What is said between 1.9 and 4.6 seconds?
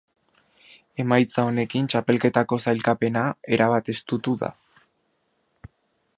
txapelketako sailkapena erabat estutu da.